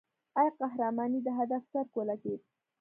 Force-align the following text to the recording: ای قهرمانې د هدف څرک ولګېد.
ای 0.39 0.49
قهرمانې 0.59 1.19
د 1.25 1.29
هدف 1.39 1.63
څرک 1.71 1.89
ولګېد. 1.95 2.41